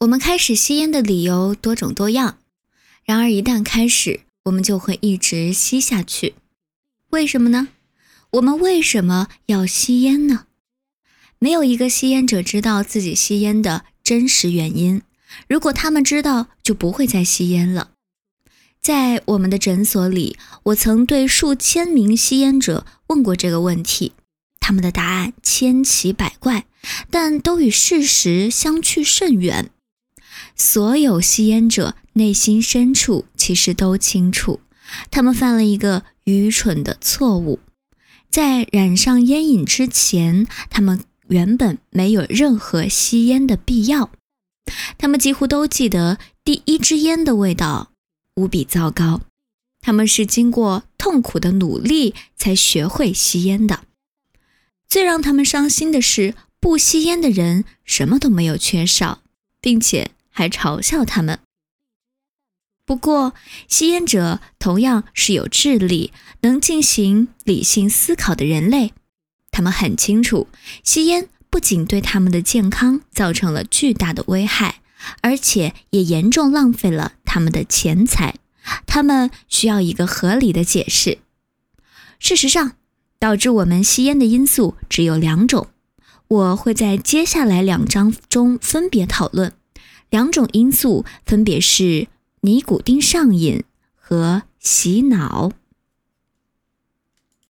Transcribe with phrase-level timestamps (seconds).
[0.00, 2.38] 我们开始吸烟的理由多种多样，
[3.04, 6.34] 然而一旦开始，我们就会一直吸下去。
[7.10, 7.66] 为什么呢？
[8.30, 10.44] 我们为什么要吸烟呢？
[11.40, 15.02] 没有一个吸烟者知道自己吸烟的真实原因。
[15.48, 17.90] 如果他们知道，就不会再吸烟了。
[18.80, 24.12] 在我们的诊所里，我曾对数千名吸烟者问过这个问题，
[24.60, 26.66] 他们的答案千奇百怪，
[27.10, 29.72] 但都与事实相去甚远。
[30.60, 34.60] 所有吸烟者内心深处其实都清楚，
[35.08, 37.60] 他们犯了一个愚蠢的错误。
[38.28, 44.10] 在染上烟瘾之前，他们原本没有任何吸烟的必要。
[44.98, 47.92] 他们几乎都记得第一支烟的味道
[48.34, 49.22] 无比糟糕。
[49.80, 53.84] 他们是经过痛苦的努力才学会吸烟的。
[54.88, 59.22] 最让他们伤心的是，不吸烟的人什么都没有缺少，
[59.60, 60.10] 并且。
[60.38, 61.40] 还嘲笑他们。
[62.84, 63.34] 不过，
[63.66, 68.92] 吸烟者同样是有智力、能进行理性思考的人类。
[69.50, 70.46] 他们很清楚，
[70.84, 74.80] 吸烟不仅对他们的健康造成了巨大的危害，
[75.22, 78.36] 而且也严重浪费了他们的钱财。
[78.86, 81.18] 他们需要一个合理的解释。
[82.20, 82.76] 事实上，
[83.18, 85.66] 导致我们吸烟的因素只有两种。
[86.28, 89.52] 我会在接下来两章中分别讨论。
[90.10, 92.08] 两种因素分别是
[92.40, 93.64] 尼古丁上瘾
[93.94, 95.52] 和洗脑。